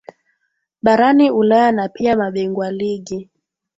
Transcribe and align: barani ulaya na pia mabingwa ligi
barani 0.81 1.31
ulaya 1.31 1.71
na 1.71 1.89
pia 1.89 2.17
mabingwa 2.17 2.71
ligi 2.71 3.29